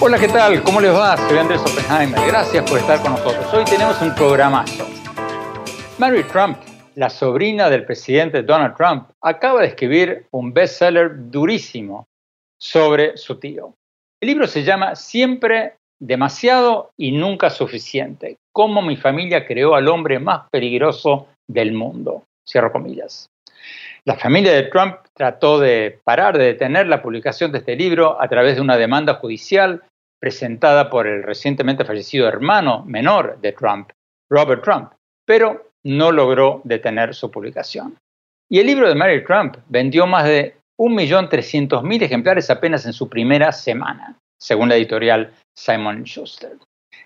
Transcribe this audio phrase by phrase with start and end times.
[0.00, 0.62] Hola, ¿qué tal?
[0.64, 1.16] ¿Cómo les va?
[1.28, 2.20] Soy Andrés Oppenheimer.
[2.26, 3.46] Gracias por estar con nosotros.
[3.54, 4.88] Hoy tenemos un programazo.
[5.98, 6.58] Mary Trump,
[6.96, 12.08] la sobrina del presidente Donald Trump, acaba de escribir un bestseller durísimo
[12.58, 13.76] sobre su tío.
[14.20, 18.38] El libro se llama Siempre demasiado y nunca suficiente.
[18.54, 22.22] Cómo mi familia creó al hombre más peligroso del mundo.
[22.48, 23.28] Cierro comillas.
[24.04, 28.28] La familia de Trump trató de parar, de detener la publicación de este libro a
[28.28, 29.82] través de una demanda judicial
[30.20, 33.90] presentada por el recientemente fallecido hermano menor de Trump,
[34.30, 34.92] Robert Trump,
[35.26, 37.98] pero no logró detener su publicación.
[38.48, 43.50] Y el libro de Mary Trump vendió más de 1.300.000 ejemplares apenas en su primera
[43.50, 46.52] semana, según la editorial Simon Schuster.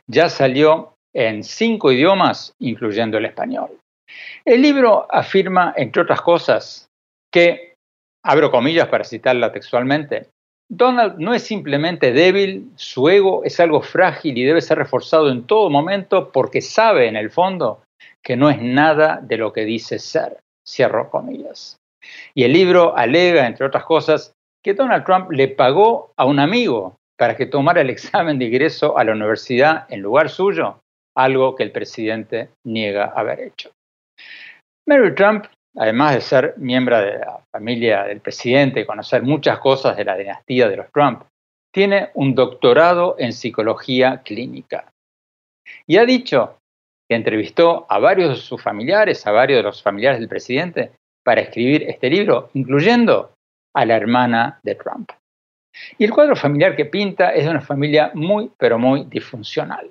[0.06, 3.78] Ya salió en cinco idiomas, incluyendo el español.
[4.44, 6.88] El libro afirma, entre otras cosas,
[7.32, 7.74] que,
[8.24, 10.28] abro comillas para citarla textualmente,
[10.70, 15.44] Donald no es simplemente débil, su ego es algo frágil y debe ser reforzado en
[15.44, 17.82] todo momento porque sabe en el fondo
[18.22, 20.38] que no es nada de lo que dice ser.
[20.66, 21.78] Cierro comillas.
[22.34, 26.96] Y el libro alega, entre otras cosas, que Donald Trump le pagó a un amigo
[27.18, 30.80] para que tomara el examen de ingreso a la universidad en lugar suyo,
[31.18, 33.70] algo que el presidente niega haber hecho.
[34.86, 35.46] Mary Trump
[35.78, 40.16] además de ser miembro de la familia del presidente y conocer muchas cosas de la
[40.16, 41.22] dinastía de los Trump,
[41.72, 44.90] tiene un doctorado en psicología clínica.
[45.86, 46.58] Y ha dicho
[47.08, 50.92] que entrevistó a varios de sus familiares, a varios de los familiares del presidente,
[51.24, 53.32] para escribir este libro, incluyendo
[53.74, 55.10] a la hermana de Trump.
[55.96, 59.90] Y el cuadro familiar que pinta es de una familia muy, pero muy disfuncional.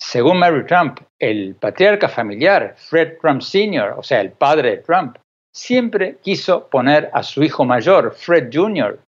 [0.00, 5.18] Según Mary Trump, el patriarca familiar, Fred Trump Sr., o sea, el padre de Trump,
[5.54, 9.00] siempre quiso poner a su hijo mayor, Fred Jr.,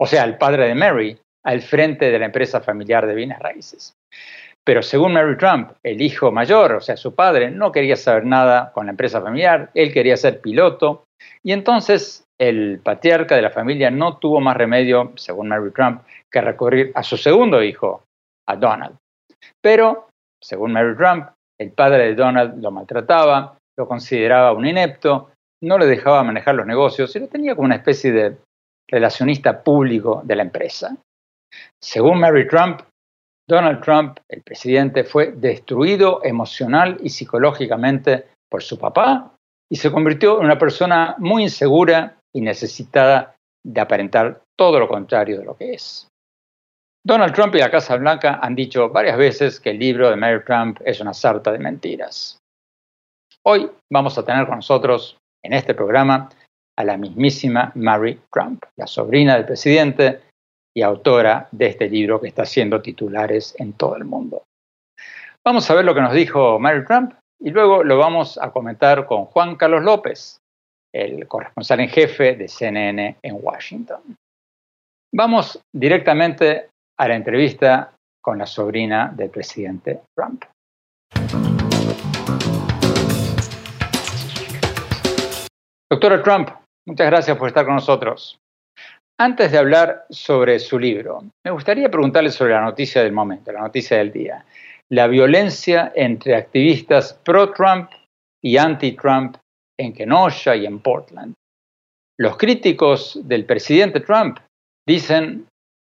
[0.00, 3.94] o sea, el padre de Mary, al frente de la empresa familiar de bienes raíces.
[4.64, 8.70] Pero según Mary Trump, el hijo mayor, o sea, su padre, no quería saber nada
[8.72, 11.04] con la empresa familiar, él quería ser piloto,
[11.42, 16.42] y entonces el patriarca de la familia no tuvo más remedio, según Mary Trump, que
[16.42, 18.04] recurrir a su segundo hijo,
[18.46, 18.96] a Donald.
[19.62, 20.07] Pero
[20.42, 21.28] según Mary Trump,
[21.58, 25.30] el padre de Donald lo maltrataba, lo consideraba un inepto,
[25.62, 28.36] no le dejaba manejar los negocios y lo tenía como una especie de
[28.88, 30.96] relacionista público de la empresa.
[31.82, 32.82] Según Mary Trump,
[33.48, 39.34] Donald Trump, el presidente, fue destruido emocional y psicológicamente por su papá
[39.70, 45.38] y se convirtió en una persona muy insegura y necesitada de aparentar todo lo contrario
[45.38, 46.08] de lo que es.
[47.08, 50.44] Donald Trump y la Casa Blanca han dicho varias veces que el libro de Mary
[50.44, 52.36] Trump es una sarta de mentiras.
[53.46, 56.28] Hoy vamos a tener con nosotros en este programa
[56.76, 60.20] a la mismísima Mary Trump, la sobrina del presidente
[60.76, 64.42] y autora de este libro que está haciendo titulares en todo el mundo.
[65.42, 69.06] Vamos a ver lo que nos dijo Mary Trump y luego lo vamos a comentar
[69.06, 70.42] con Juan Carlos López,
[70.94, 74.02] el corresponsal en jefe de CNN en Washington.
[75.14, 76.68] Vamos directamente
[77.00, 80.44] a la entrevista con la sobrina del presidente Trump.
[85.90, 86.50] Doctora Trump,
[86.86, 88.38] muchas gracias por estar con nosotros.
[89.20, 93.62] Antes de hablar sobre su libro, me gustaría preguntarle sobre la noticia del momento, la
[93.62, 94.44] noticia del día,
[94.90, 97.90] la violencia entre activistas pro-Trump
[98.42, 99.36] y anti-Trump
[99.78, 101.34] en Kenosha y en Portland.
[102.20, 104.38] Los críticos del presidente Trump
[104.86, 105.46] dicen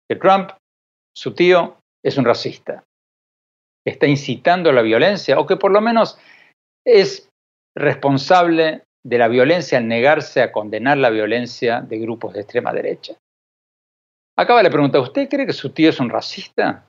[0.09, 0.51] que Trump
[1.17, 2.83] su tío es un racista,
[3.83, 6.19] está incitando a la violencia o que por lo menos
[6.85, 7.27] es
[7.75, 13.15] responsable de la violencia al negarse a condenar la violencia de grupos de extrema derecha.
[14.37, 16.87] Acaba la pregunta, ¿usted cree que su tío es un racista?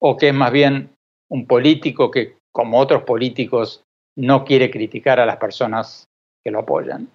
[0.00, 0.94] ¿O que es más bien
[1.30, 3.82] un político que, como otros políticos,
[4.16, 6.06] no quiere criticar a las personas
[6.42, 7.10] que lo apoyan?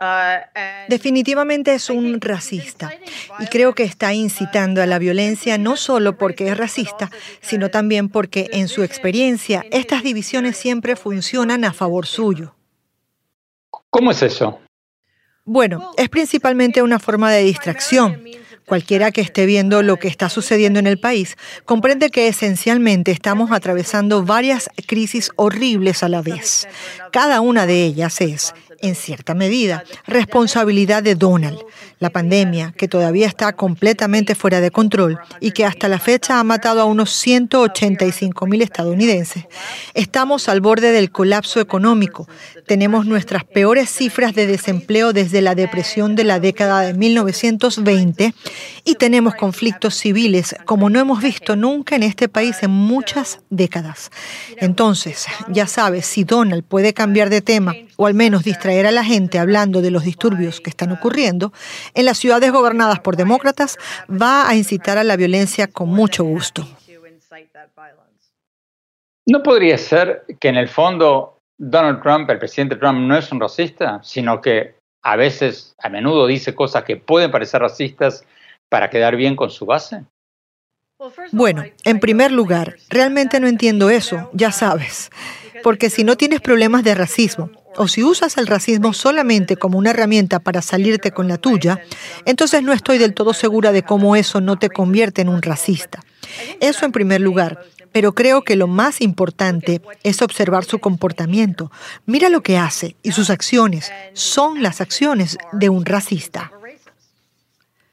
[0.00, 0.38] Uh,
[0.88, 2.92] Definitivamente es un racista
[3.40, 8.08] y creo que está incitando a la violencia no solo porque es racista, sino también
[8.08, 12.54] porque en su experiencia estas divisiones siempre funcionan a favor suyo.
[13.90, 14.60] ¿Cómo es eso?
[15.44, 18.22] Bueno, es principalmente una forma de distracción.
[18.68, 23.50] Cualquiera que esté viendo lo que está sucediendo en el país comprende que esencialmente estamos
[23.50, 26.68] atravesando varias crisis horribles a la vez.
[27.10, 31.58] Cada una de ellas es, en cierta medida, responsabilidad de Donald.
[31.98, 36.44] La pandemia, que todavía está completamente fuera de control y que hasta la fecha ha
[36.44, 39.46] matado a unos 185 mil estadounidenses.
[39.94, 42.28] Estamos al borde del colapso económico.
[42.68, 48.34] Tenemos nuestras peores cifras de desempleo desde la depresión de la década de 1920
[48.84, 54.10] y tenemos conflictos civiles como no hemos visto nunca en este país en muchas décadas.
[54.58, 59.02] Entonces, ya sabes, si Donald puede cambiar de tema o al menos distraer a la
[59.02, 61.54] gente hablando de los disturbios que están ocurriendo,
[61.94, 63.78] en las ciudades gobernadas por demócratas
[64.10, 66.68] va a incitar a la violencia con mucho gusto.
[69.24, 73.40] ¿No podría ser que en el fondo Donald Trump, el presidente Trump, no es un
[73.40, 78.24] racista, sino que a veces, a menudo dice cosas que pueden parecer racistas
[78.68, 80.04] para quedar bien con su base?
[81.30, 85.10] Bueno, en primer lugar, realmente no entiendo eso, ya sabes,
[85.62, 89.90] porque si no tienes problemas de racismo o si usas el racismo solamente como una
[89.90, 91.80] herramienta para salirte con la tuya,
[92.24, 96.02] entonces no estoy del todo segura de cómo eso no te convierte en un racista.
[96.60, 97.64] Eso en primer lugar.
[97.92, 101.70] Pero creo que lo más importante es observar su comportamiento.
[102.06, 106.52] Mira lo que hace y sus acciones son las acciones de un racista.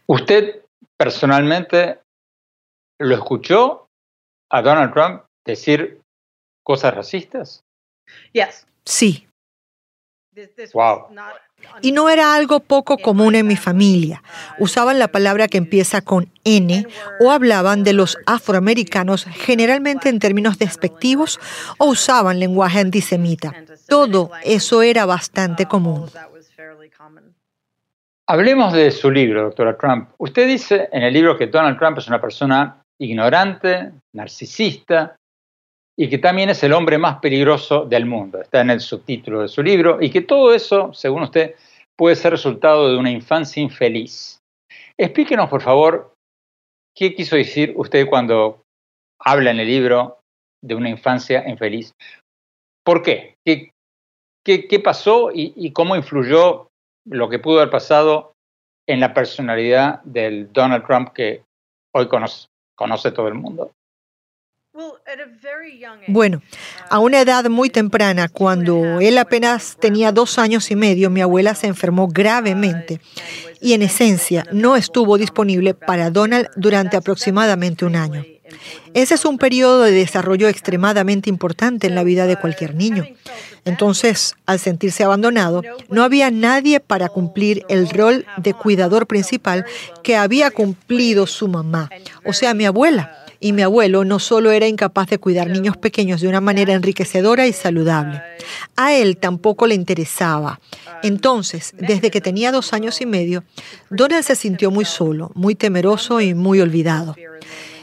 [0.07, 0.63] ¿Usted
[0.97, 1.99] personalmente
[2.99, 3.87] lo escuchó
[4.51, 6.01] a Donald Trump decir
[6.63, 7.63] cosas racistas?
[8.85, 9.27] Sí.
[10.73, 11.07] Wow.
[11.81, 14.23] Y no era algo poco común en mi familia.
[14.59, 16.87] Usaban la palabra que empieza con N
[17.19, 21.39] o hablaban de los afroamericanos generalmente en términos despectivos
[21.77, 23.53] o usaban lenguaje antisemita.
[23.87, 26.09] Todo eso era bastante común.
[28.27, 30.09] Hablemos de su libro, doctora Trump.
[30.17, 35.15] Usted dice en el libro que Donald Trump es una persona ignorante, narcisista,
[35.97, 38.41] y que también es el hombre más peligroso del mundo.
[38.41, 41.55] Está en el subtítulo de su libro y que todo eso, según usted,
[41.97, 44.39] puede ser resultado de una infancia infeliz.
[44.97, 46.13] Explíquenos, por favor,
[46.95, 48.61] qué quiso decir usted cuando
[49.19, 50.19] habla en el libro
[50.61, 51.93] de una infancia infeliz.
[52.83, 53.35] ¿Por qué?
[53.45, 53.71] ¿Qué,
[54.67, 56.67] qué, pasó y, cómo influyó
[57.07, 58.33] lo que pudo haber pasado
[58.87, 61.43] en la personalidad del Donald Trump que
[61.95, 63.71] hoy conoce todo el mundo?
[66.07, 66.41] Bueno,
[66.89, 71.55] a una edad muy temprana, cuando él apenas tenía dos años y medio, mi abuela
[71.55, 72.99] se enfermó gravemente
[73.61, 78.25] y en esencia no estuvo disponible para Donald durante aproximadamente un año.
[78.93, 83.05] Ese es un periodo de desarrollo extremadamente importante en la vida de cualquier niño.
[83.63, 89.65] Entonces, al sentirse abandonado, no había nadie para cumplir el rol de cuidador principal
[90.03, 91.89] que había cumplido su mamá,
[92.23, 96.19] o sea, mi abuela y mi abuelo no solo era incapaz de cuidar niños pequeños
[96.19, 98.19] de una manera enriquecedora y saludable,
[98.75, 100.59] a él tampoco le interesaba.
[101.03, 103.43] Entonces, desde que tenía dos años y medio,
[103.91, 107.15] Donald se sintió muy solo, muy temeroso y muy olvidado.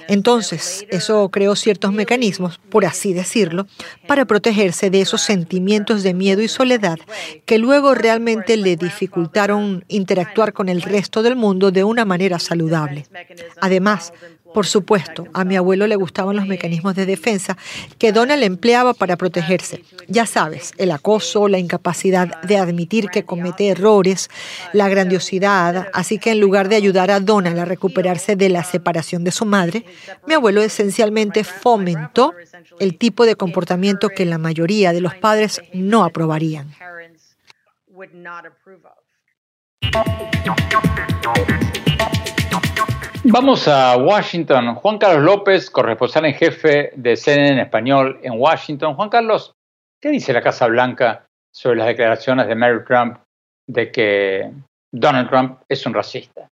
[0.08, 3.66] Entonces, eso creó ciertos mecanismos, por así decirlo,
[4.06, 6.98] para protegerse de esos sentimientos de miedo y soledad
[7.46, 13.06] que luego realmente le dificultaron interactuar con el resto del mundo de una manera saludable.
[13.60, 14.12] Además,
[14.54, 17.56] por supuesto, a mi abuelo le gustaban los mecanismos de defensa
[17.98, 19.82] que Donald empleaba para protegerse.
[20.08, 24.28] Ya sabes, el acoso, la incapacidad de admitir que comete errores,
[24.72, 25.88] la grandiosidad.
[25.92, 29.44] Así que en lugar de ayudar a Donald a recuperarse de la separación de su
[29.44, 29.84] madre,
[30.26, 32.32] mi abuelo esencialmente fomentó
[32.78, 36.74] el tipo de comportamiento que la mayoría de los padres no aprobarían.
[43.24, 44.74] Vamos a Washington.
[44.74, 48.94] Juan Carlos López, corresponsal en jefe de CNN en español en Washington.
[48.94, 49.54] Juan Carlos,
[50.00, 53.18] ¿qué dice la Casa Blanca sobre las declaraciones de Mary Trump
[53.68, 54.50] de que
[54.90, 56.48] Donald Trump es un racista?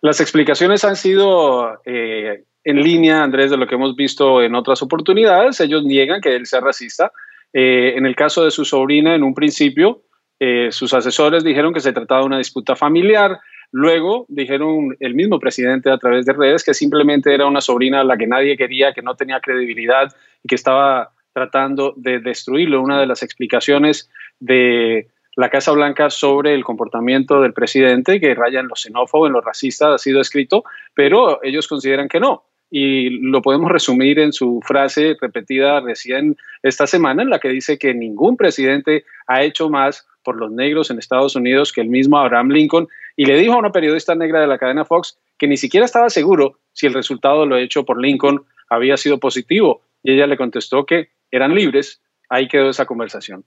[0.00, 4.80] Las explicaciones han sido eh, en línea, Andrés, de lo que hemos visto en otras
[4.80, 5.60] oportunidades.
[5.60, 7.12] Ellos niegan que él sea racista.
[7.52, 10.04] Eh, en el caso de su sobrina, en un principio,
[10.40, 13.38] eh, sus asesores dijeron que se trataba de una disputa familiar.
[13.78, 18.04] Luego dijeron el mismo presidente a través de redes que simplemente era una sobrina a
[18.04, 22.80] la que nadie quería, que no tenía credibilidad y que estaba tratando de destruirlo.
[22.80, 24.08] Una de las explicaciones
[24.40, 29.34] de la Casa Blanca sobre el comportamiento del presidente, que raya en lo xenófobo, en
[29.34, 30.64] lo racista, ha sido escrito,
[30.94, 32.44] pero ellos consideran que no.
[32.70, 37.78] Y lo podemos resumir en su frase repetida recién esta semana, en la que dice
[37.78, 42.18] que ningún presidente ha hecho más por los negros en Estados Unidos que el mismo
[42.18, 45.56] Abraham Lincoln y le dijo a una periodista negra de la cadena Fox que ni
[45.56, 50.12] siquiera estaba seguro si el resultado de lo hecho por Lincoln había sido positivo y
[50.12, 52.02] ella le contestó que eran libres.
[52.28, 53.44] Ahí quedó esa conversación.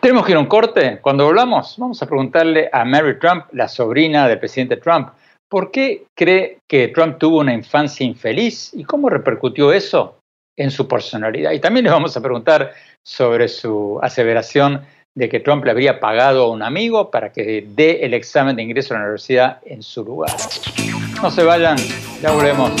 [0.00, 0.98] Tenemos que ir a un corte.
[1.00, 5.10] Cuando volvamos, vamos a preguntarle a Mary Trump, la sobrina del presidente Trump,
[5.48, 10.18] ¿por qué cree que Trump tuvo una infancia infeliz y cómo repercutió eso
[10.56, 11.52] en su personalidad?
[11.52, 12.72] Y también le vamos a preguntar
[13.02, 14.84] sobre su aseveración
[15.14, 18.62] de que Trump le habría pagado a un amigo para que dé el examen de
[18.62, 20.30] ingreso a la universidad en su lugar.
[21.22, 21.76] No se vayan,
[22.20, 22.72] ya volvemos.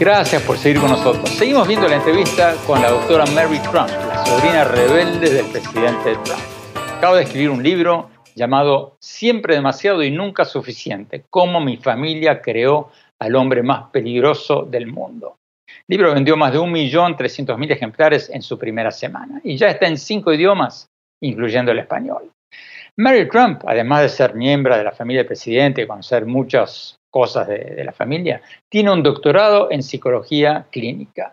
[0.00, 1.30] Gracias por seguir con nosotros.
[1.30, 6.42] Seguimos viendo la entrevista con la doctora Mary Trump, la sobrina rebelde del presidente Trump.
[6.98, 12.90] Acabo de escribir un libro llamado Siempre demasiado y nunca suficiente, cómo mi familia creó
[13.22, 15.36] al hombre más peligroso del mundo.
[15.68, 19.96] El libro vendió más de 1.300.000 ejemplares en su primera semana y ya está en
[19.96, 20.88] cinco idiomas,
[21.22, 22.30] incluyendo el español.
[22.96, 27.46] Mary Trump, además de ser miembro de la familia del presidente y conocer muchas cosas
[27.46, 31.32] de, la familia, tiene un doctorado en psicología clínica.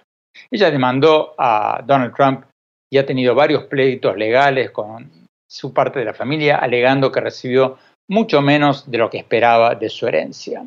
[0.51, 2.45] Ella demandó a Donald Trump
[2.91, 7.79] y ha tenido varios pleitos legales con su parte de la familia, alegando que recibió
[8.07, 10.63] mucho menos de lo que esperaba de su herencia.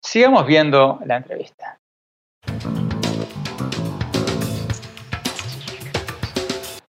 [0.00, 1.78] Sigamos viendo la entrevista.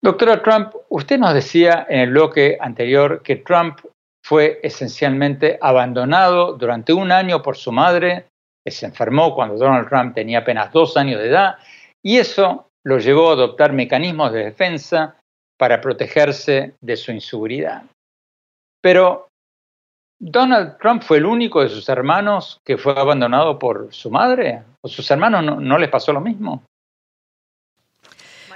[0.02, 3.80] Doctora Trump, usted nos decía en el bloque anterior que Trump
[4.26, 8.28] fue esencialmente abandonado durante un año por su madre,
[8.66, 11.58] que se enfermó cuando Donald Trump tenía apenas dos años de edad,
[12.02, 15.18] y eso lo llevó a adoptar mecanismos de defensa
[15.58, 17.84] para protegerse de su inseguridad.
[18.82, 19.28] Pero
[20.20, 24.64] ¿Donald Trump fue el único de sus hermanos que fue abandonado por su madre?
[24.82, 26.62] ¿O sus hermanos no, les pasó lo mismo?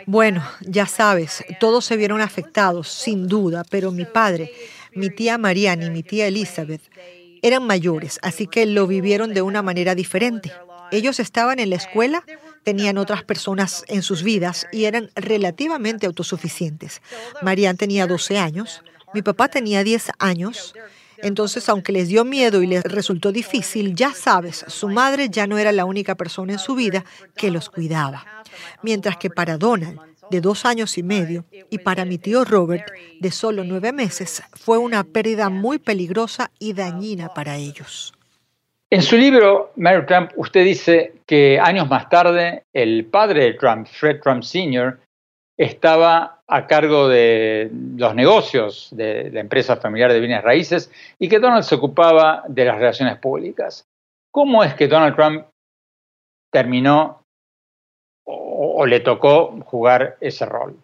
[0.05, 4.51] Bueno, ya sabes, todos se vieron afectados, sin duda, pero mi padre,
[4.93, 6.81] mi tía Marianne y mi tía Elizabeth
[7.41, 10.51] eran mayores, así que lo vivieron de una manera diferente.
[10.91, 12.25] Ellos estaban en la escuela,
[12.63, 17.01] tenían otras personas en sus vidas y eran relativamente autosuficientes.
[17.41, 20.73] Marianne tenía 12 años, mi papá tenía 10 años
[21.23, 25.57] entonces, aunque les dio miedo y les resultó difícil, ya sabes, su madre ya no
[25.57, 28.25] era la única persona en su vida que los cuidaba.
[28.81, 29.99] Mientras que para Donald,
[30.29, 32.85] de dos años y medio, y para mi tío Robert,
[33.19, 38.13] de solo nueve meses, fue una pérdida muy peligrosa y dañina para ellos.
[38.89, 43.87] En su libro, Mary Trump, usted dice que años más tarde, el padre de Trump,
[43.87, 44.99] Fred Trump Sr.,
[45.57, 51.39] estaba a cargo de los negocios de la empresa familiar de bienes raíces y que
[51.39, 53.85] Donald se ocupaba de las relaciones públicas.
[54.31, 55.45] ¿Cómo es que Donald Trump
[56.51, 57.23] terminó
[58.25, 60.75] o, le tocó jugar ese rol?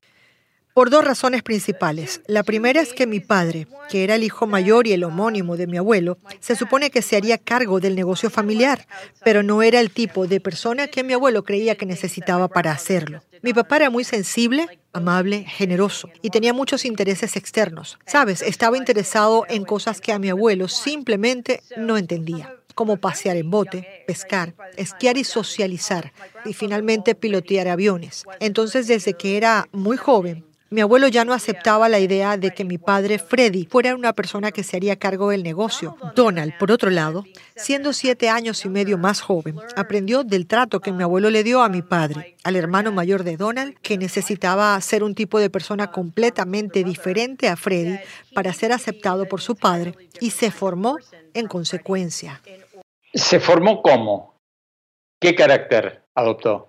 [0.79, 2.21] Por dos razones principales.
[2.25, 5.67] La primera es que mi padre, que era el hijo mayor y el homónimo de
[5.67, 8.87] mi abuelo, se supone que se haría cargo del negocio familiar,
[9.25, 13.21] pero no era el tipo de persona que mi abuelo creía que necesitaba para hacerlo.
[13.41, 17.99] Mi papá era muy sensible, amable, generoso y tenía muchos intereses externos.
[18.05, 23.51] Sabes, estaba interesado en cosas que a mi abuelo simplemente no entendía como pasear en
[23.51, 26.13] bote, pescar, esquiar y socializar,
[26.45, 28.23] y finalmente pilotear aviones.
[28.39, 32.63] Entonces, desde que era muy joven, mi abuelo ya no aceptaba la idea de que
[32.63, 35.97] mi padre Freddy fuera una persona que se haría cargo del negocio.
[36.15, 40.91] Donald, por otro lado, siendo siete años y medio más joven, aprendió del trato que
[40.91, 45.03] mi abuelo le dio a mi padre, al hermano mayor de Donald, que necesitaba ser
[45.03, 47.99] un tipo de persona completamente diferente a Freddy
[48.33, 50.97] para ser aceptado por su padre, y se formó
[51.33, 52.41] en consecuencia.
[53.13, 54.35] ¿Se formó cómo?
[55.19, 56.68] ¿Qué carácter adoptó?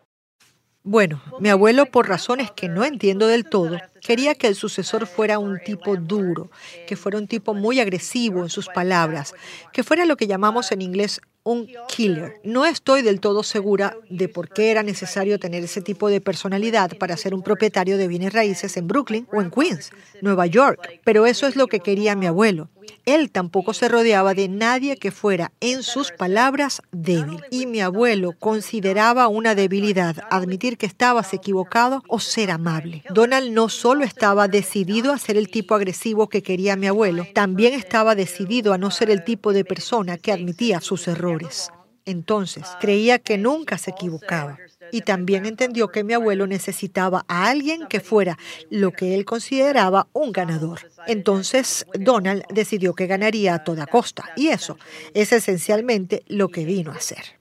[0.83, 5.39] Bueno, mi abuelo, por razones que no entiendo del todo, quería que el sucesor fuera
[5.39, 6.51] un tipo duro,
[6.87, 9.35] que fuera un tipo muy agresivo en sus palabras,
[9.75, 12.41] que fuera lo que llamamos en inglés un killer.
[12.45, 16.97] No estoy del todo segura de por qué era necesario tener ese tipo de personalidad
[16.97, 19.91] para ser un propietario de bienes raíces en Brooklyn o en Queens,
[20.23, 22.71] Nueva York, pero eso es lo que quería mi abuelo.
[23.07, 27.41] Él tampoco se rodeaba de nadie que fuera, en sus palabras, débil.
[27.51, 33.05] Y mi abuelo consideraba una debilidad admitir que estabas equivocado o ser amable.
[33.11, 37.75] Donald no solo estaba decidido a ser el tipo agresivo que quería mi abuelo, también
[37.75, 41.71] estaba decidido a no ser el tipo de persona que admitía sus errores.
[42.05, 44.59] Entonces, creía que nunca se equivocaba
[44.93, 48.39] y también entendió que mi abuelo necesitaba a alguien que fuera
[48.71, 50.81] lo que él consideraba un ganador.
[51.07, 54.77] Entonces, Donald decidió que ganaría a toda costa y eso
[55.15, 57.41] es esencialmente lo que vino a hacer.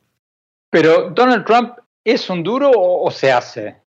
[0.69, 3.81] Pero Donald Trump es un duro o, se hace?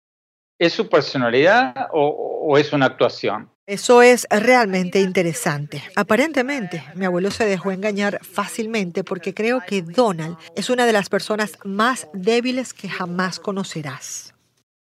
[0.59, 3.51] ¿Es su personalidad o, es una actuación?
[3.69, 5.83] Eso es realmente interesante.
[5.95, 11.11] Aparentemente, mi abuelo se dejó engañar fácilmente porque creo que Donald es una de las
[11.11, 14.33] personas más débiles que jamás conocerás.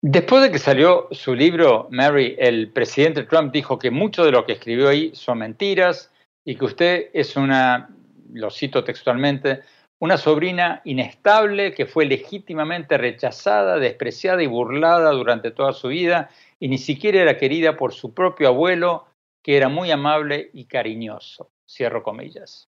[0.02, 4.46] Después de que salió su libro, Mary, el presidente Trump dijo que mucho de lo
[4.46, 6.12] que escribió ahí son mentiras
[6.44, 7.90] y que usted es una,
[8.32, 9.62] lo cito textualmente,
[9.98, 16.68] una sobrina inestable que fue legítimamente rechazada, despreciada y burlada durante toda su vida y
[16.68, 19.06] ni siquiera era querida por su propio abuelo,
[19.42, 21.50] que era muy amable y cariñoso.
[21.66, 22.68] Cierro comillas.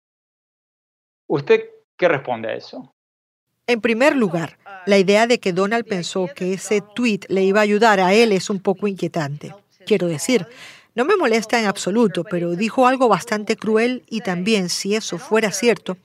[1.27, 2.93] ¿Usted qué responde a eso?
[3.65, 7.63] En primer lugar, la idea de que Donald pensó que ese tweet le iba a
[7.63, 9.53] ayudar a él es un poco inquietante.
[9.85, 10.45] Quiero decir,
[10.97, 15.51] no me molesta en absoluto, pero dijo algo bastante cruel y también, si eso fuera
[15.51, 15.95] cierto,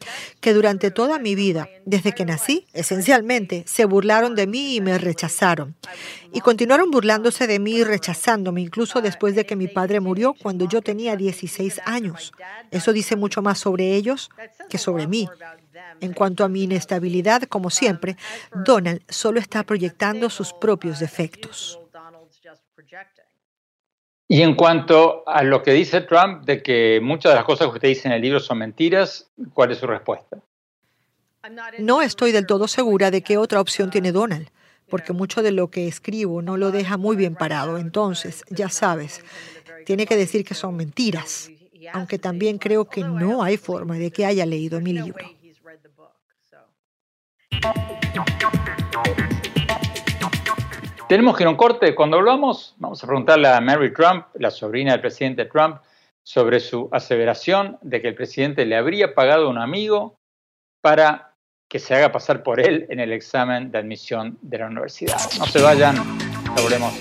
[0.42, 4.98] que durante toda mi vida, desde que nací, esencialmente, se burlaron de mí y me
[4.98, 5.74] rechazaron.
[6.30, 10.68] Y continuaron burlándose de mí y rechazándome, incluso después de que mi padre murió cuando
[10.68, 12.34] yo tenía 16 años.
[12.70, 14.28] Eso dice mucho más sobre ellos
[14.68, 15.26] que sobre mí.
[16.02, 18.18] En cuanto a mi inestabilidad, como siempre,
[18.54, 21.78] Donald solo está proyectando sus propios defectos.
[24.32, 27.74] Y en cuanto a lo que dice Trump de que muchas de las cosas que
[27.74, 30.38] usted dice en el libro son mentiras, ¿cuál es su respuesta?
[31.78, 34.48] No estoy del todo segura de qué otra opción tiene Donald,
[34.88, 37.76] porque mucho de lo que escribo no lo deja muy bien parado.
[37.76, 39.22] Entonces, ya sabes,
[39.84, 41.50] tiene que decir que son mentiras,
[41.92, 45.26] aunque también creo que no hay forma de que haya leído mi libro.
[51.12, 51.94] Tenemos que ir a un corte.
[51.94, 55.76] Cuando hablamos, vamos a preguntarle a Mary Trump, la sobrina del presidente Trump,
[56.22, 60.16] sobre su aseveración de que el presidente le habría pagado a un amigo
[60.80, 61.34] para
[61.68, 65.18] que se haga pasar por él en el examen de admisión de la universidad.
[65.38, 65.96] No se vayan,
[66.56, 66.94] volvemos.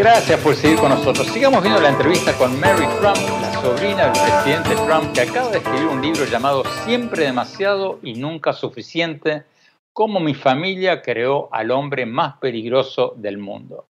[0.00, 1.26] Gracias por seguir con nosotros.
[1.26, 5.58] Sigamos viendo la entrevista con Mary Trump, la sobrina del presidente Trump, que acaba de
[5.58, 9.44] escribir un libro llamado Siempre demasiado y nunca suficiente,
[9.92, 13.88] cómo mi familia creó al hombre más peligroso del mundo.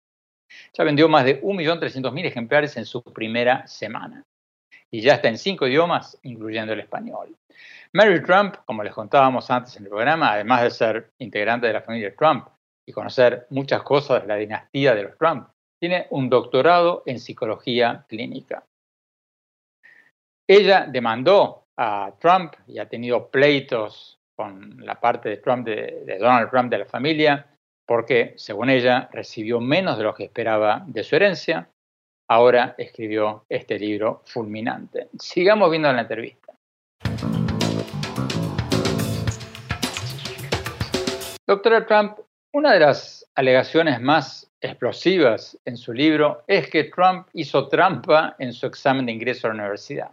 [0.77, 4.25] Ya vendió más de 1.300.000 ejemplares en su primera semana
[4.91, 7.37] y ya está en cinco idiomas, incluyendo el español.
[7.93, 11.83] Mary Trump, como les contábamos antes en el programa, además de ser integrante de la
[11.83, 12.49] familia Trump
[12.85, 15.47] y conocer muchas cosas de la dinastía de los Trump,
[15.81, 18.65] tiene un doctorado en psicología clínica.
[20.47, 26.51] Ella demandó a Trump y ha tenido pleitos con la parte de Trump, de, Donald
[26.51, 27.47] Trump, de la familia,
[27.87, 31.69] porque, según ella, recibió menos de lo que esperaba de su herencia.
[32.29, 35.09] Ahora escribió este libro fulminante.
[35.19, 36.55] Sigamos viendo la entrevista.
[41.49, 42.19] Doctora Trump,
[42.53, 48.53] una de las alegaciones más explosivas en su libro es que Trump hizo trampa en
[48.53, 50.11] su examen de ingreso a la universidad,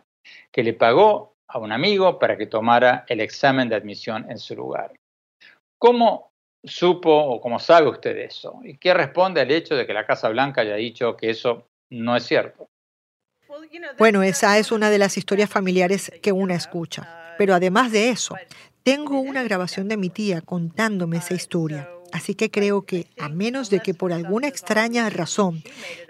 [0.52, 4.56] que le pagó a un amigo para que tomara el examen de admisión en su
[4.56, 4.94] lugar.
[5.78, 6.32] ¿Cómo
[6.64, 8.60] supo o cómo sabe usted eso?
[8.64, 12.16] ¿Y qué responde al hecho de que la Casa Blanca haya dicho que eso no
[12.16, 12.68] es cierto?
[13.98, 17.36] Bueno, esa es una de las historias familiares que una escucha.
[17.38, 18.36] Pero además de eso,
[18.84, 21.90] tengo una grabación de mi tía contándome esa historia.
[22.12, 25.64] Así que creo que, a menos de que por alguna extraña razón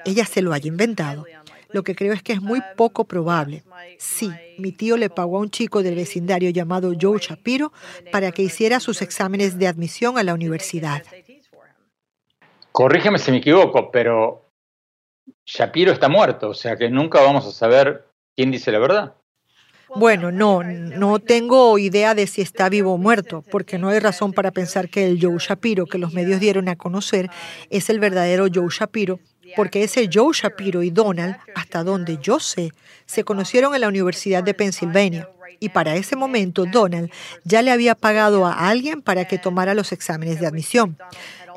[0.06, 1.26] ella se lo haya inventado,
[1.72, 3.64] lo que creo es que es muy poco probable.
[3.98, 7.74] Sí, mi tío le pagó a un chico del vecindario llamado Joe Shapiro
[8.12, 11.04] para que hiciera sus exámenes de admisión a la universidad.
[12.72, 14.52] Corrígeme si me equivoco, pero
[15.46, 19.16] Shapiro está muerto, o sea que nunca vamos a saber quién dice la verdad.
[19.96, 24.34] Bueno, no, no tengo idea de si está vivo o muerto, porque no hay razón
[24.34, 27.30] para pensar que el Joe Shapiro que los medios dieron a conocer
[27.70, 29.20] es el verdadero Joe Shapiro,
[29.56, 32.72] porque ese Joe Shapiro y Donald, hasta donde yo sé,
[33.06, 35.30] se conocieron en la Universidad de Pensilvania.
[35.60, 37.10] Y para ese momento Donald
[37.44, 40.98] ya le había pagado a alguien para que tomara los exámenes de admisión.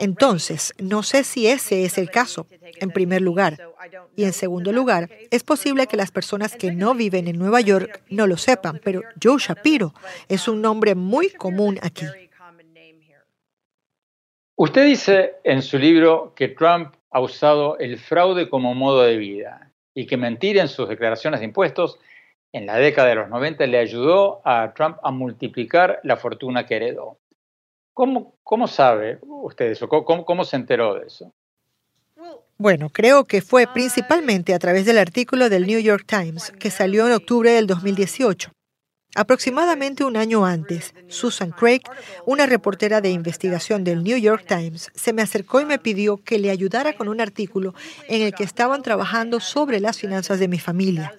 [0.00, 2.46] Entonces, no sé si ese es el caso,
[2.80, 3.58] en primer lugar.
[4.16, 8.02] Y en segundo lugar, es posible que las personas que no viven en Nueva York
[8.08, 9.92] no lo sepan, pero Joe Shapiro
[10.28, 12.06] es un nombre muy común aquí.
[14.56, 19.70] Usted dice en su libro que Trump ha usado el fraude como modo de vida
[19.94, 21.98] y que mentir en sus declaraciones de impuestos
[22.52, 26.76] en la década de los 90 le ayudó a Trump a multiplicar la fortuna que
[26.76, 27.19] heredó.
[27.94, 29.88] ¿Cómo, cómo sabe usted eso?
[29.88, 31.32] ¿Cómo, ¿Cómo se enteró de eso?
[32.58, 37.06] Bueno, creo que fue principalmente a través del artículo del New York Times que salió
[37.06, 38.52] en octubre del 2018.
[39.16, 41.80] Aproximadamente un año antes, Susan Craig,
[42.26, 46.38] una reportera de investigación del New York Times, se me acercó y me pidió que
[46.38, 47.74] le ayudara con un artículo
[48.08, 51.12] en el que estaban trabajando sobre las finanzas de mi familia.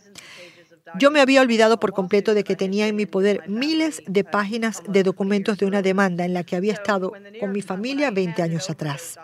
[1.00, 4.82] Yo me había olvidado por completo de que tenía en mi poder miles de páginas
[4.88, 8.70] de documentos de una demanda en la que había estado con mi familia 20 años
[8.70, 9.18] atrás.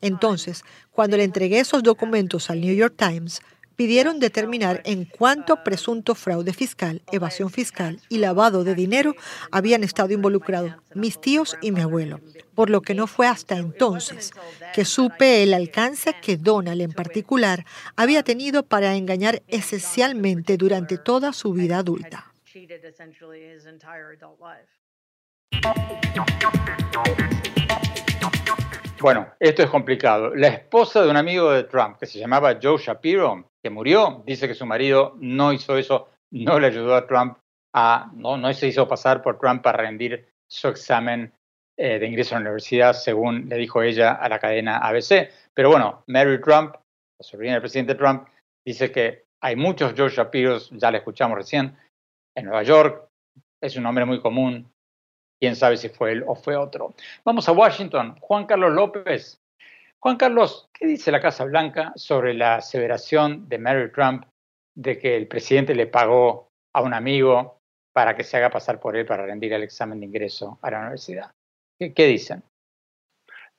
[0.00, 3.40] Entonces, cuando le entregué esos documentos al New York Times,
[3.82, 9.16] pidieron determinar en cuánto presunto fraude fiscal, evasión fiscal y lavado de dinero
[9.50, 12.20] habían estado involucrados mis tíos y mi abuelo,
[12.54, 14.30] por lo que no fue hasta entonces
[14.72, 17.64] que supe el alcance que Donald en particular
[17.96, 22.32] había tenido para engañar esencialmente durante toda su vida adulta.
[29.00, 30.32] Bueno, esto es complicado.
[30.36, 34.48] La esposa de un amigo de Trump, que se llamaba Joe Shapiro, que murió, dice
[34.48, 37.38] que su marido no hizo eso, no le ayudó a Trump
[38.14, 41.32] no, se hizo pasar por Trump para rendir su examen
[41.76, 45.30] eh, de ingreso a la universidad, según le dijo ella a la cadena ABC.
[45.54, 48.28] Pero bueno, Mary Trump, la sobrina del presidente Trump,
[48.64, 51.76] dice que hay muchos Joe Shapiros, ya le escuchamos recién,
[52.36, 53.08] en Nueva York,
[53.60, 54.70] es un nombre muy común,
[55.40, 56.94] quién sabe si fue él o fue otro.
[57.24, 58.16] Vamos a Washington.
[58.20, 59.41] Juan Carlos López.
[60.02, 64.24] Juan Carlos, ¿qué dice la Casa Blanca sobre la aseveración de Mary Trump
[64.74, 67.60] de que el presidente le pagó a un amigo
[67.92, 70.80] para que se haga pasar por él para rendir el examen de ingreso a la
[70.80, 71.30] universidad?
[71.78, 72.42] ¿Qué, dicen?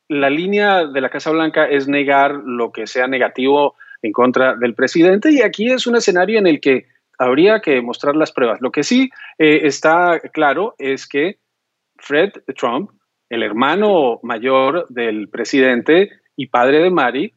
[0.09, 4.75] La línea de la Casa Blanca es negar lo que sea negativo en contra del
[4.75, 8.59] presidente y aquí es un escenario en el que habría que mostrar las pruebas.
[8.59, 11.37] Lo que sí eh, está claro es que
[11.95, 12.91] Fred Trump,
[13.29, 17.33] el hermano mayor del presidente y padre de Mary,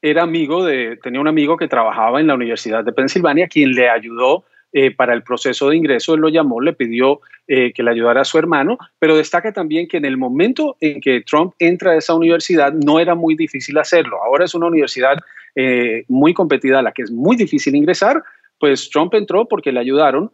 [0.00, 3.88] era amigo de, tenía un amigo que trabajaba en la Universidad de Pensilvania, quien le
[3.88, 7.90] ayudó eh, para el proceso de ingreso, él lo llamó, le pidió eh, que le
[7.90, 11.92] ayudara a su hermano, pero destaca también que en el momento en que Trump entra
[11.92, 14.22] a esa universidad no era muy difícil hacerlo.
[14.22, 15.16] Ahora es una universidad
[15.54, 18.22] eh, muy competida a la que es muy difícil ingresar,
[18.60, 20.30] pues Trump entró porque le ayudaron,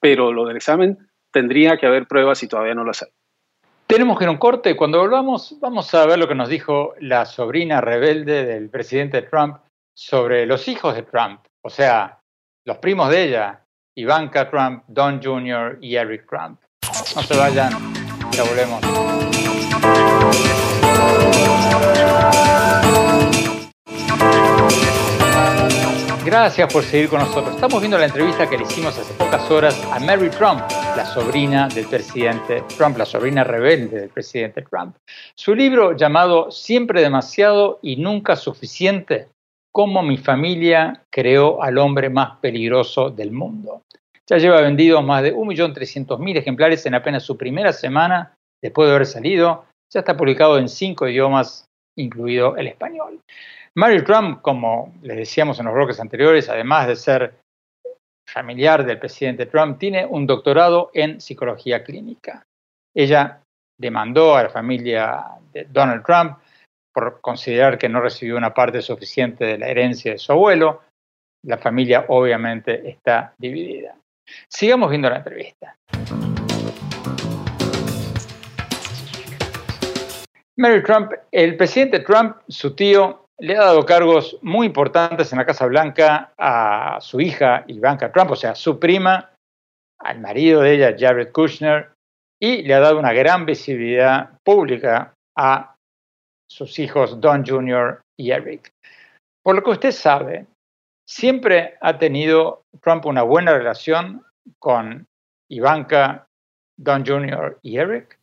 [0.00, 0.96] pero lo del examen
[1.30, 3.10] tendría que haber pruebas y todavía no las hay.
[3.88, 4.76] Tenemos que ir a un corte.
[4.76, 9.56] Cuando volvamos, vamos a ver lo que nos dijo la sobrina rebelde del presidente Trump
[9.96, 12.20] sobre los hijos de Trump, o sea,
[12.66, 13.64] los primos de ella,
[13.96, 15.78] Ivanka Trump, Don Jr.
[15.80, 16.60] y Eric Trump.
[17.16, 17.72] No se vayan,
[18.30, 18.84] ya volvemos.
[26.24, 27.54] Gracias por seguir con nosotros.
[27.54, 30.60] Estamos viendo la entrevista que le hicimos hace pocas horas a Mary Trump,
[30.96, 34.96] la sobrina del presidente Trump, la sobrina rebelde del presidente Trump.
[35.34, 39.28] Su libro llamado Siempre demasiado y nunca suficiente,
[39.72, 43.82] cómo mi familia creó al hombre más peligroso del mundo.
[44.28, 49.06] Ya lleva vendido más de 1.300.000 ejemplares en apenas su primera semana después de haber
[49.06, 49.64] salido.
[49.90, 51.64] Ya está publicado en cinco idiomas,
[51.96, 53.20] incluido el español.
[53.78, 57.34] Mary Trump, como les decíamos en los bloques anteriores, además de ser
[58.28, 62.42] familiar del presidente Trump, tiene un doctorado en psicología clínica.
[62.92, 63.40] Ella
[63.78, 66.38] demandó a la familia de Donald Trump
[66.92, 70.82] por considerar que no recibió una parte suficiente de la herencia de su abuelo.
[71.46, 73.94] La familia obviamente está dividida.
[74.50, 75.76] Sigamos viendo la entrevista.
[80.56, 85.46] Mary Trump, el presidente Trump, su tío, le ha dado cargos muy importantes en la
[85.46, 89.30] Casa Blanca a su hija Ivanka Trump, o sea, su prima,
[90.00, 91.92] al marido de ella, Jared Kushner,
[92.40, 95.76] y le ha dado una gran visibilidad pública a
[96.50, 98.00] sus hijos Don Jr.
[98.18, 98.70] y Eric.
[99.44, 100.46] Por lo que usted sabe,
[101.08, 104.24] siempre ha tenido Trump una buena relación
[104.58, 105.06] con
[105.50, 106.26] Ivanka,
[106.78, 107.58] Don Jr.
[107.62, 108.17] y Eric.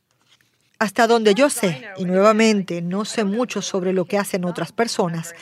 [0.78, 5.34] Hasta donde yo sé, y nuevamente no sé mucho sobre lo que hacen otras personas,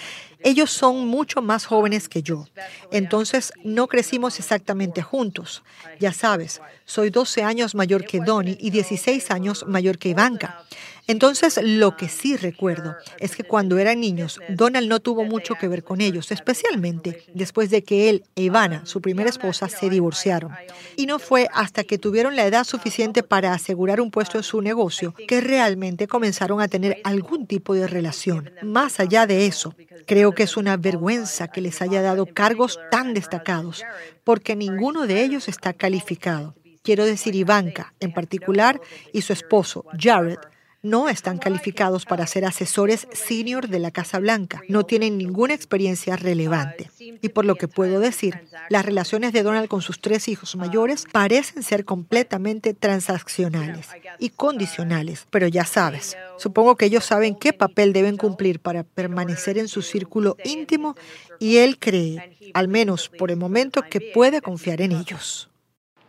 [0.43, 2.47] ellos son mucho más jóvenes que yo.
[2.91, 5.63] Entonces no crecimos exactamente juntos.
[5.99, 10.63] Ya sabes, soy 12 años mayor que Donnie y 16 años mayor que Ivanka.
[11.05, 15.67] Entonces, lo que sí recuerdo es que cuando eran niños, Donald no tuvo mucho que
[15.67, 20.53] ver con ellos, especialmente después de que él e Ivana, su primera esposa, se divorciaron.
[20.95, 24.61] Y no fue hasta que tuvieron la edad suficiente para asegurar un puesto en su
[24.61, 28.51] negocio que realmente comenzaron a tener algún tipo de relación.
[28.61, 29.75] Más allá de eso,
[30.05, 33.83] creo que es una vergüenza que les haya dado cargos tan destacados,
[34.23, 36.55] porque ninguno de ellos está calificado.
[36.81, 38.81] Quiero decir Ivanka en particular
[39.13, 40.37] y su esposo, Jared,
[40.83, 46.17] no están calificados para ser asesores senior de la Casa Blanca, no tienen ninguna experiencia
[46.17, 46.91] relevante.
[46.99, 51.05] Y por lo que puedo decir, las relaciones de Donald con sus tres hijos mayores
[51.11, 53.87] parecen ser completamente transaccionales
[54.19, 59.57] y condicionales, pero ya sabes, supongo que ellos saben qué papel deben cumplir para permanecer
[59.57, 60.95] en su círculo íntimo
[61.39, 65.49] y él cree, al menos por el momento, que puede confiar en ellos.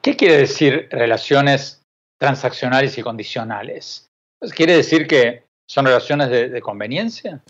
[0.02, 1.82] ¿Qué quiere decir relaciones
[2.18, 4.03] transaccionales y condicionales?
[4.52, 7.42] ¿Quiere decir que son relaciones de, conveniencia?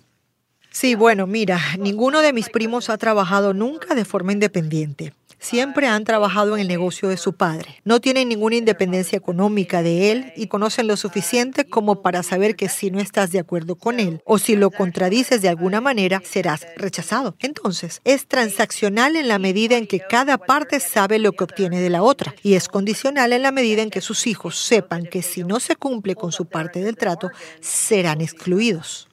[0.71, 5.13] Sí, bueno, mira, ninguno de mis primos ha trabajado nunca de forma independiente
[5.45, 7.81] siempre han trabajado en el negocio de su padre.
[7.85, 12.69] No tienen ninguna independencia económica de él y conocen lo suficiente como para saber que
[12.69, 16.67] si no estás de acuerdo con él o si lo contradices de alguna manera, serás
[16.77, 17.37] rechazado.
[17.41, 21.91] Entonces, es transaccional en la medida en que cada parte sabe lo que obtiene de
[21.91, 25.45] la otra y es condicional en la medida en que sus hijos sepan que si
[25.45, 27.31] no se cumple con su parte del trato,
[27.61, 29.09] serán excluidos.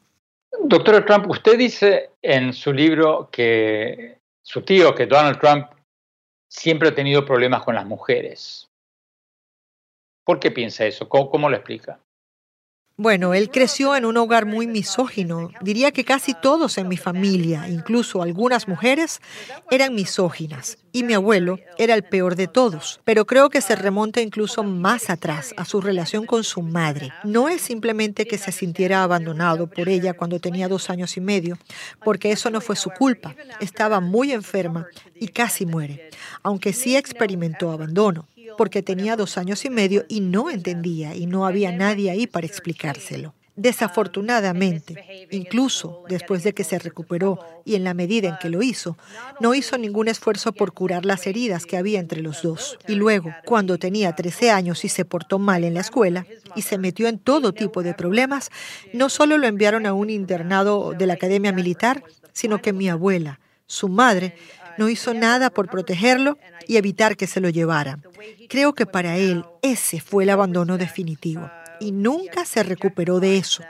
[0.64, 5.66] Doctor Trump, usted dice en su libro que su tío, que Donald Trump
[6.52, 8.70] siempre ha tenido problemas con las mujeres.
[10.26, 11.08] ¿Por qué piensa eso?
[11.08, 12.00] ¿Cómo, lo explica?
[13.02, 15.50] Bueno, él creció en un hogar muy misógino.
[15.60, 19.22] Diría que casi todos en mi familia, incluso algunas mujeres,
[19.72, 20.78] eran misóginas.
[20.92, 23.02] Y mi abuelo era el peor de todos.
[23.04, 27.12] Pero creo que se remonta incluso más atrás, a su relación con su madre.
[27.24, 31.58] No es simplemente que se sintiera abandonado por ella cuando tenía dos años y medio,
[32.06, 33.34] porque eso no fue su culpa.
[33.60, 34.86] Estaba muy enferma
[35.20, 36.12] y casi muere,
[36.44, 38.28] aunque sí experimentó abandono
[38.62, 42.46] porque tenía dos años y medio y no entendía y no había nadie ahí para
[42.46, 43.34] explicárselo.
[43.56, 49.00] Desafortunadamente, incluso después de que se recuperó y en la medida en que lo hizo,
[49.40, 52.78] no hizo ningún esfuerzo por curar las heridas que había entre los dos.
[52.88, 56.78] Y luego, cuando tenía 13 años y se portó mal en la escuela y se
[56.78, 58.52] metió en todo tipo de problemas,
[58.94, 63.40] no solo lo enviaron a un internado de la Academia Militar, sino que mi abuela,
[63.66, 64.36] su madre,
[64.78, 68.04] no hizo nada por protegerlo y evitar que se lo llevaran.
[68.50, 73.64] Creo que para él ese fue el abandono definitivo y nunca se recuperó de eso.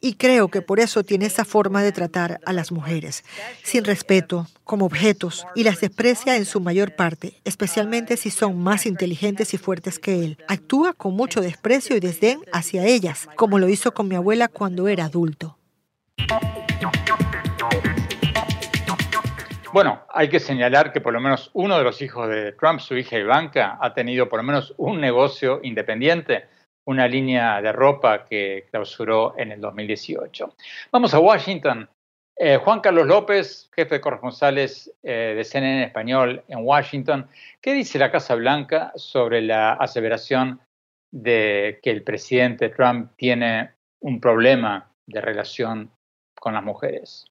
[0.00, 3.24] Y creo que por eso tiene esa forma de tratar a las mujeres,
[3.64, 8.86] sin respeto, como objetos, y las desprecia en su mayor parte, especialmente si son más
[8.86, 10.38] inteligentes y fuertes que él.
[10.46, 14.86] Actúa con mucho desprecio y desdén hacia ellas, como lo hizo con mi abuela cuando
[14.86, 15.58] era adulto.
[19.70, 22.96] Bueno, hay que señalar que por lo menos uno de los hijos de Trump, su
[22.96, 26.46] hija Ivanka, ha tenido por lo menos un negocio independiente,
[26.86, 30.54] una línea de ropa que clausuró en el 2018.
[30.90, 31.86] Vamos a Washington.
[32.34, 37.28] Eh, Juan Carlos López, jefe de corresponsales eh, de CNN español en Washington,
[37.60, 40.60] ¿qué dice la Casa Blanca sobre la aseveración
[41.12, 45.90] de que el presidente Trump tiene un problema de relación
[46.40, 47.26] con las mujeres?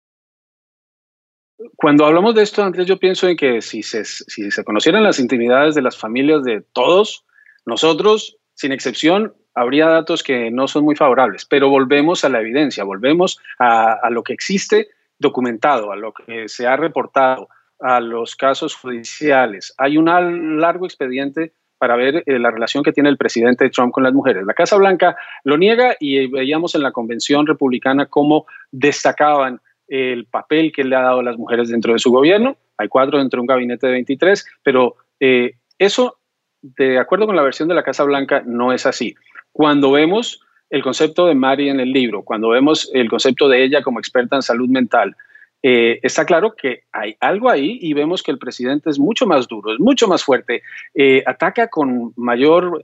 [1.75, 5.19] Cuando hablamos de esto, Andrés, yo pienso en que si se, si se conocieran las
[5.19, 7.25] intimidades de las familias de todos,
[7.65, 12.83] nosotros, sin excepción, habría datos que no son muy favorables, pero volvemos a la evidencia,
[12.83, 18.75] volvemos a, lo que existe documentado, a lo que se ha reportado, a los casos
[18.75, 19.73] judiciales.
[19.79, 24.03] Hay un largo expediente para ver eh, la relación que tiene el presidente Trump con
[24.03, 24.45] las mujeres.
[24.45, 30.71] La Casa Blanca lo niega y veíamos en la convención republicana cómo destacaban el papel
[30.71, 32.57] que le ha dado a las mujeres dentro de su gobierno.
[32.77, 36.17] Hay cuatro dentro de un gabinete de 23, pero eh, eso,
[36.61, 39.15] de acuerdo con la versión de la Casa Blanca, no es así.
[39.51, 43.81] Cuando vemos el concepto de Mari en el libro, cuando vemos el concepto de ella
[43.81, 45.15] como experta en salud mental,
[45.63, 49.47] eh, está claro que hay algo ahí y vemos que el presidente es mucho más
[49.47, 50.61] duro, es mucho más fuerte,
[50.93, 52.83] eh, ataca con mayor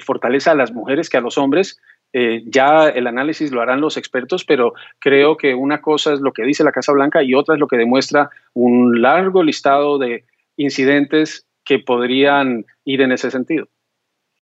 [0.00, 1.78] fortaleza a las mujeres que a los hombres
[2.18, 6.32] eh, ya el análisis lo harán los expertos, pero creo que una cosa es lo
[6.32, 10.24] que dice la Casa Blanca y otra es lo que demuestra un largo listado de
[10.56, 13.68] incidentes que podrían ir en ese sentido.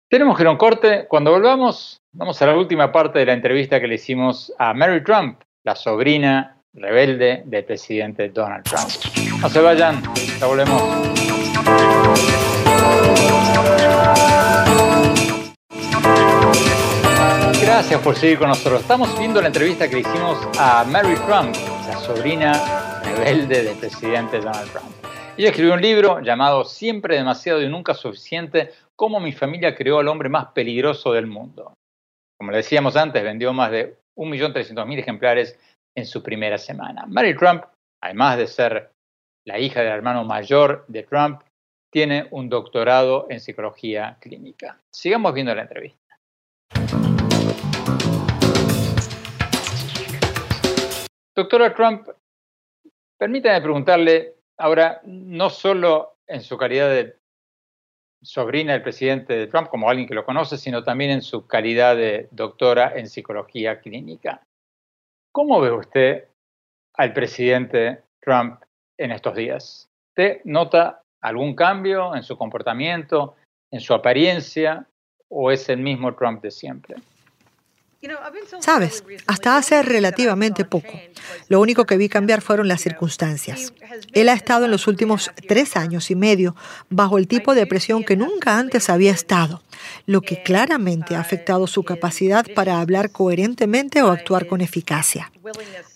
[0.09, 1.05] Tenemos que ir a un corte.
[1.07, 5.03] Cuando volvamos, vamos a la última parte de la entrevista que le hicimos a Mary
[5.03, 8.89] Trump, la sobrina rebelde del presidente Donald Trump.
[9.39, 10.01] No se vayan,
[10.39, 10.81] ya volvemos.
[17.61, 18.81] Gracias por seguir con nosotros.
[18.81, 21.55] Estamos viendo la entrevista que hicimos a Mary Trump,
[21.87, 24.91] la sobrina rebelde del presidente Donald Trump.
[25.37, 30.07] Ella escribió un libro llamado Siempre demasiado y nunca suficiente, cómo mi familia creó al
[30.07, 31.75] hombre más peligroso del mundo.
[32.39, 35.59] Como le decíamos antes, vendió más de 1.300.000 ejemplares
[35.95, 37.05] en su primera semana.
[37.07, 37.63] Mary Trump,
[38.01, 38.91] además de ser
[39.45, 41.41] la hija del hermano mayor de Trump,
[41.93, 44.79] tiene un doctorado en psicología clínica.
[44.91, 46.00] Sigamos viendo la entrevista.
[51.41, 52.07] Doctora Trump,
[53.17, 57.17] permítame preguntarle ahora, no solo en su calidad de
[58.21, 61.95] sobrina del presidente de Trump, como alguien que lo conoce, sino también en su calidad
[61.95, 64.43] de doctora en psicología clínica.
[65.31, 66.27] ¿Cómo ve usted
[66.93, 68.61] al presidente Trump
[68.99, 69.89] en estos días?
[70.11, 73.35] ¿Usted nota algún cambio en su comportamiento,
[73.71, 74.85] en su apariencia,
[75.27, 76.97] o es el mismo Trump de siempre?
[78.59, 80.99] Sabes, hasta hace relativamente poco,
[81.49, 83.73] lo único que vi cambiar fueron las circunstancias.
[84.13, 86.55] Él ha estado en los últimos tres años y medio
[86.89, 89.61] bajo el tipo de presión que nunca antes había estado,
[90.07, 95.31] lo que claramente ha afectado su capacidad para hablar coherentemente o actuar con eficacia.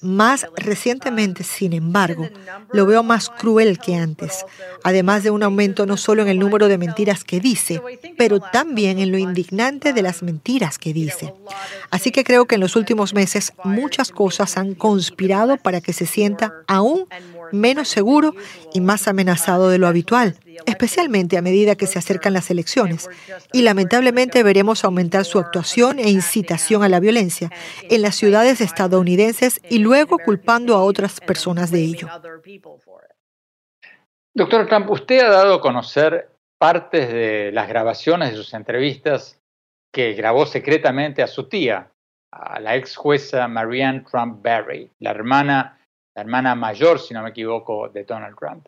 [0.01, 2.27] Más recientemente, sin embargo,
[2.71, 4.45] lo veo más cruel que antes,
[4.83, 7.81] además de un aumento no solo en el número de mentiras que dice,
[8.17, 11.33] pero también en lo indignante de las mentiras que dice.
[11.91, 16.05] Así que creo que en los últimos meses muchas cosas han conspirado para que se
[16.05, 17.07] sienta aún
[17.51, 18.33] menos seguro
[18.73, 23.09] y más amenazado de lo habitual, especialmente a medida que se acercan las elecciones.
[23.53, 27.51] Y lamentablemente veremos aumentar su actuación e incitación a la violencia
[27.89, 32.07] en las ciudades estadounidenses y luego culpando a otras personas de ello.
[34.33, 39.39] Doctor Trump, usted ha dado a conocer partes de las grabaciones de sus entrevistas
[39.93, 41.91] que grabó secretamente a su tía,
[42.31, 45.79] a la ex jueza Marianne Trump Barry, la hermana,
[46.15, 48.67] la hermana mayor, si no me equivoco, de Donald Trump.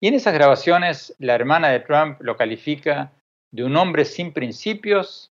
[0.00, 3.12] Y en esas grabaciones, la hermana de Trump lo califica
[3.52, 5.30] de un hombre sin principios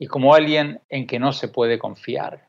[0.00, 2.48] y como alguien en que no se puede confiar.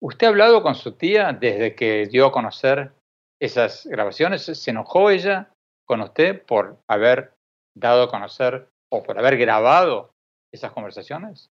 [0.00, 2.92] ¿Usted ha hablado con su tía desde que dio a conocer
[3.40, 4.42] esas grabaciones?
[4.42, 5.50] ¿Se enojó ella
[5.86, 7.34] con usted por haber
[7.76, 10.12] dado a conocer o por haber grabado
[10.52, 11.50] esas conversaciones?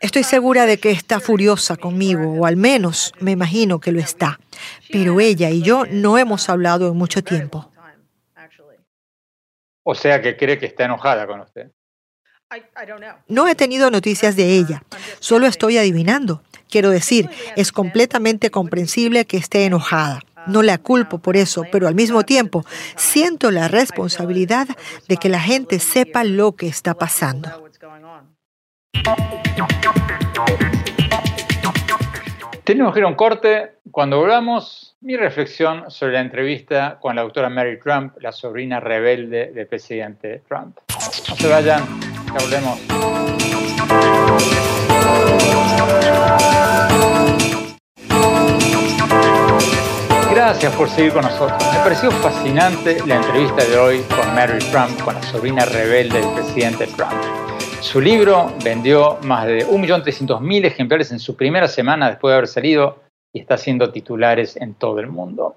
[0.00, 4.40] Estoy segura de que está furiosa conmigo, o al menos me imagino que lo está,
[4.90, 7.70] pero ella y yo no hemos hablado en mucho tiempo.
[9.82, 11.70] O sea que cree que está enojada con usted.
[13.28, 14.82] No he tenido noticias de ella,
[15.18, 16.42] solo estoy adivinando.
[16.70, 20.20] Quiero decir, es completamente comprensible que esté enojada.
[20.46, 22.64] No la culpo por eso, pero al mismo tiempo
[22.96, 24.66] siento la responsabilidad
[25.08, 27.68] de que la gente sepa lo que está pasando.
[32.64, 33.72] Tenemos que ir a un corte.
[33.90, 39.50] Cuando volvamos, mi reflexión sobre la entrevista con la doctora Mary Trump, la sobrina rebelde
[39.52, 40.78] del presidente Trump.
[41.28, 41.82] No se vayan,
[42.26, 42.80] ya volvemos.
[50.30, 51.62] Gracias por seguir con nosotros.
[51.72, 56.34] Me pareció fascinante la entrevista de hoy con Mary Trump, con la sobrina rebelde del
[56.34, 57.49] presidente Trump.
[57.80, 63.02] Su libro vendió más de 1.300.000 ejemplares en su primera semana después de haber salido
[63.32, 65.56] y está haciendo titulares en todo el mundo.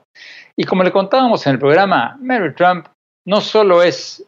[0.55, 2.87] Y como le contábamos en el programa, Mary Trump
[3.27, 4.25] no solo es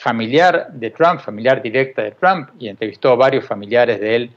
[0.00, 4.30] familiar de Trump, familiar directa de Trump, y entrevistó a varios familiares de él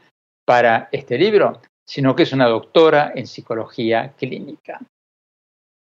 [0.45, 4.79] para este libro, sino que es una doctora en psicología clínica.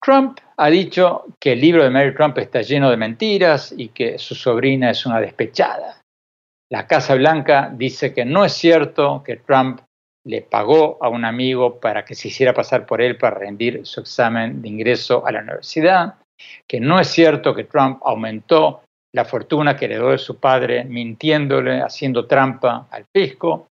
[0.03, 4.17] Trump ha dicho que el libro de Mary Trump está lleno de mentiras y que
[4.17, 6.02] su sobrina es una despechada.
[6.73, 9.81] La Casa Blanca dice que no es cierto que Trump
[10.25, 13.99] le pagó a un amigo para que se hiciera pasar por él para rendir su
[13.99, 16.15] examen de ingreso a la universidad,
[16.67, 18.81] que no es cierto que Trump aumentó
[19.13, 23.67] la fortuna que heredó de su padre mintiéndole, haciendo trampa al fisco,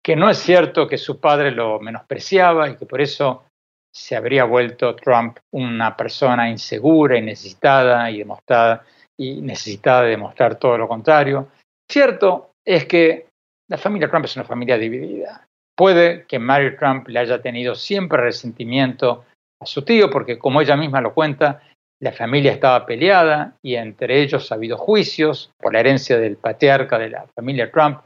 [0.00, 3.46] que no es cierto que su padre lo menospreciaba y que por eso
[3.92, 8.84] se habría vuelto Trump una persona insegura y necesitada y, demostrada,
[9.18, 11.48] necesitada de demostrar todo lo contrario,
[11.90, 13.26] Cierto es que
[13.68, 15.46] la familia Trump es una familia dividida.
[15.76, 19.24] Puede que Mary Trump le haya tenido siempre resentimiento
[19.60, 21.62] a su tío, porque como ella misma lo cuenta,
[22.00, 26.98] la familia estaba peleada y entre ellos ha habido juicios por la herencia del patriarca
[26.98, 28.00] de la familia Trump.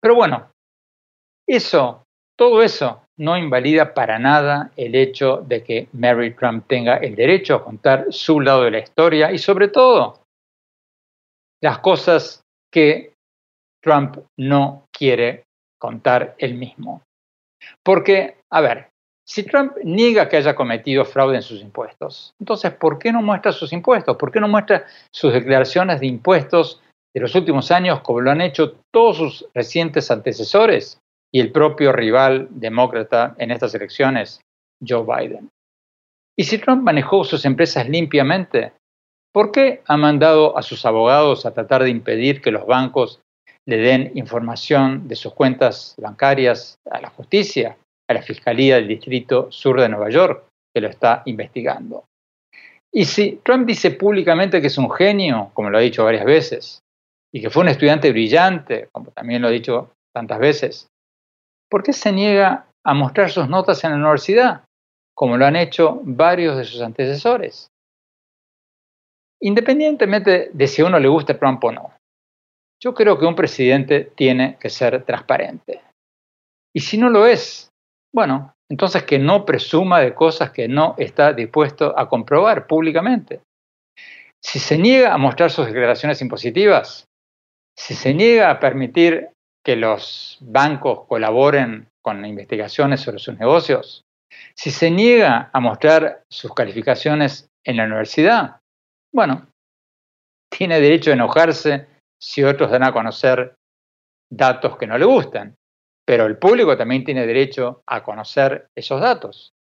[0.00, 0.50] Pero bueno,
[1.46, 2.04] eso,
[2.36, 7.56] todo eso no invalida para nada el hecho de que Mary Trump tenga el derecho
[7.56, 10.20] a contar su lado de la historia y sobre todo
[11.62, 12.40] las cosas
[12.72, 13.13] que
[13.84, 15.44] Trump no quiere
[15.78, 17.02] contar él mismo.
[17.84, 18.88] Porque, a ver,
[19.26, 23.52] si Trump niega que haya cometido fraude en sus impuestos, entonces, ¿por qué no muestra
[23.52, 24.16] sus impuestos?
[24.16, 26.82] ¿Por qué no muestra sus declaraciones de impuestos
[27.14, 30.98] de los últimos años como lo han hecho todos sus recientes antecesores
[31.32, 34.40] y el propio rival demócrata en estas elecciones,
[34.86, 35.50] Joe Biden?
[36.36, 38.72] Y si Trump manejó sus empresas limpiamente,
[39.32, 43.20] ¿por qué ha mandado a sus abogados a tratar de impedir que los bancos
[43.66, 47.76] le den información de sus cuentas bancarias a la justicia.
[48.06, 50.44] a la Fiscalía del Distrito Sur de Nueva York,
[50.74, 52.04] que lo está investigando.
[52.92, 56.80] Y si Trump dice públicamente que es un genio, como lo ha dicho varias veces,
[57.32, 60.88] y que fue un estudiante brillante, como también lo ha dicho tantas veces,
[61.70, 64.64] ¿por qué se niega a mostrar sus notas en la universidad,
[65.16, 67.68] como lo han hecho varios de sus antecesores?
[69.42, 71.92] Independientemente de si a uno le gusta Trump o no,
[72.84, 75.80] yo creo que un presidente tiene que ser transparente.
[76.76, 77.70] Y si no lo es,
[78.14, 83.40] bueno, entonces que no presuma de cosas que no está dispuesto a comprobar públicamente.
[84.44, 87.06] Si se niega a mostrar sus declaraciones impositivas,
[87.76, 89.30] si se niega a permitir
[89.64, 94.02] que los bancos colaboren con investigaciones sobre sus negocios,
[94.54, 98.58] si se niega a mostrar sus calificaciones en la universidad,
[99.14, 99.46] bueno,
[100.52, 101.93] tiene derecho a enojarse
[102.24, 103.54] si otros dan a conocer
[104.32, 105.56] datos que no le gustan,
[106.06, 109.52] pero el público también tiene derecho a conocer esos datos.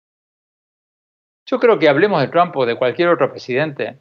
[1.49, 3.99] Yo creo que hablemos de Trump o de cualquier otro presidente.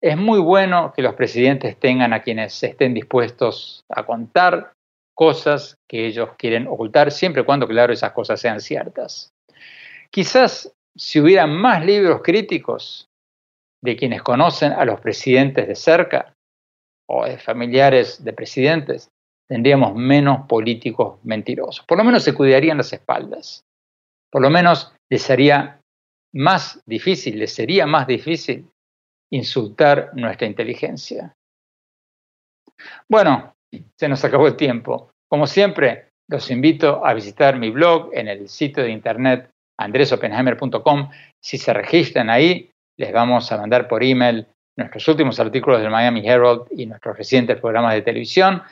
[0.00, 4.72] Es muy bueno que los presidentes tengan a quienes estén dispuestos a contar
[5.16, 9.32] cosas que ellos quieren ocultar, siempre y cuando, claro, esas cosas sean ciertas.
[10.12, 13.08] Quizás si hubiera más libros críticos
[13.82, 16.35] de quienes conocen a los presidentes de cerca
[17.08, 19.08] o de familiares de presidentes,
[19.48, 21.84] tendríamos menos políticos mentirosos.
[21.86, 23.64] Por lo menos se cuidarían las espaldas.
[24.30, 25.80] Por lo menos les sería
[26.34, 28.68] más difícil, les sería más difícil
[29.32, 31.34] insultar nuestra inteligencia.
[33.08, 33.54] Bueno,
[33.96, 35.10] se nos acabó el tiempo.
[35.28, 41.10] Como siempre, los invito a visitar mi blog en el sitio de internet andresopenheimer.com.
[41.40, 44.46] Si se registran ahí, les vamos a mandar por email
[44.76, 48.62] nuestros últimos artículos del Miami Herald y nuestros recientes programas de televisión.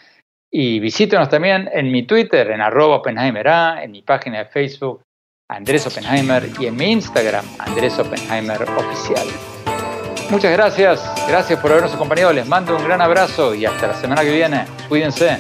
[0.53, 3.47] Y visítenos también en mi Twitter, en arroba Oppenheimer
[3.83, 5.03] en mi página de Facebook,
[5.51, 9.27] Andrés Oppenheimer, y en mi Instagram, Andrés Oppenheimer Oficial.
[10.31, 14.23] Muchas gracias, gracias por habernos acompañado, les mando un gran abrazo y hasta la semana
[14.23, 14.65] que viene.
[14.89, 15.39] Cuídense.